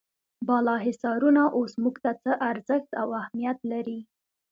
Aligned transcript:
بالا 0.47 0.75
حصارونه 0.85 1.43
اوس 1.57 1.73
موږ 1.83 1.95
ته 2.03 2.11
څه 2.23 2.31
ارزښت 2.49 2.89
او 3.01 3.07
اهمیت 3.21 3.59
لري. 3.71 3.99